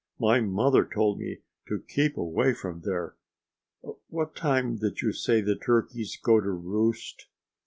[0.19, 3.17] "My mother told me to keep away from there....
[4.07, 7.27] What time did you say the turkeys go to roost?"